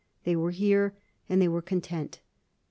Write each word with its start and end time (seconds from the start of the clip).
They 0.23 0.35
were 0.35 0.49
here, 0.49 0.95
and 1.29 1.39
they 1.39 1.47
were 1.47 1.61
content. 1.61 2.21